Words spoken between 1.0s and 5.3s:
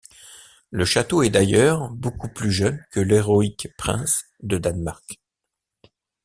est, d’ailleurs, beaucoup plus jeune que l’héroïque prince de Danemark.